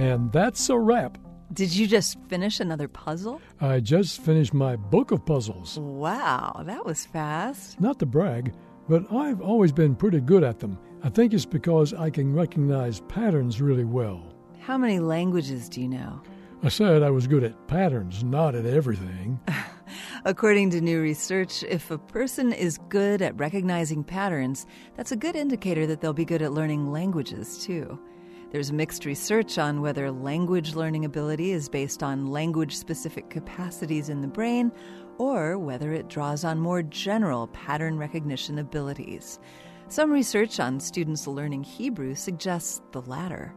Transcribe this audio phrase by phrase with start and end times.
[0.00, 1.18] And that's a wrap.
[1.52, 3.38] Did you just finish another puzzle?
[3.60, 5.78] I just finished my book of puzzles.
[5.78, 7.78] Wow, that was fast.
[7.78, 8.54] Not to brag,
[8.88, 10.78] but I've always been pretty good at them.
[11.02, 14.24] I think it's because I can recognize patterns really well.
[14.60, 16.22] How many languages do you know?
[16.62, 19.38] I said I was good at patterns, not at everything.
[20.24, 24.64] According to new research, if a person is good at recognizing patterns,
[24.96, 28.00] that's a good indicator that they'll be good at learning languages too.
[28.50, 34.22] There's mixed research on whether language learning ability is based on language specific capacities in
[34.22, 34.72] the brain
[35.18, 39.38] or whether it draws on more general pattern recognition abilities.
[39.86, 43.54] Some research on students learning Hebrew suggests the latter.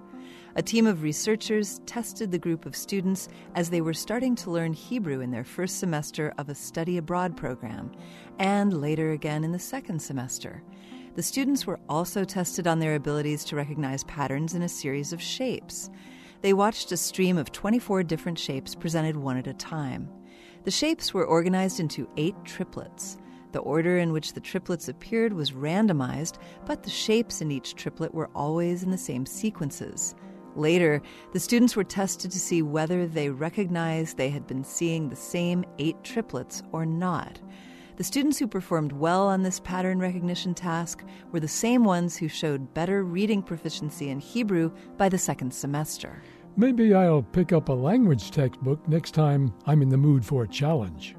[0.55, 4.73] A team of researchers tested the group of students as they were starting to learn
[4.73, 7.91] Hebrew in their first semester of a study abroad program,
[8.37, 10.61] and later again in the second semester.
[11.15, 15.21] The students were also tested on their abilities to recognize patterns in a series of
[15.21, 15.91] shapes.
[16.41, 20.09] They watched a stream of 24 different shapes presented one at a time.
[20.63, 23.17] The shapes were organized into eight triplets.
[23.51, 28.11] The order in which the triplets appeared was randomized, but the shapes in each triplet
[28.11, 30.15] were always in the same sequences.
[30.55, 30.99] Later,
[31.31, 35.63] the students were tested to see whether they recognized they had been seeing the same
[35.77, 37.39] eight triplets or not.
[37.95, 42.27] The students who performed well on this pattern recognition task were the same ones who
[42.27, 46.23] showed better reading proficiency in Hebrew by the second semester.
[46.57, 50.47] Maybe I'll pick up a language textbook next time I'm in the mood for a
[50.47, 51.15] challenge.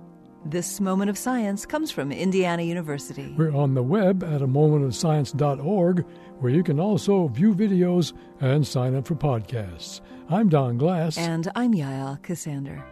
[0.46, 3.34] This moment of science comes from Indiana University.
[3.38, 6.04] We're on the web at a momentofscience.org,
[6.40, 10.00] where you can also view videos and sign up for podcasts.
[10.28, 11.16] I'm Don Glass.
[11.16, 12.82] And I'm Yael Ksander.